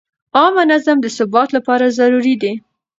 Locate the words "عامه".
0.37-0.63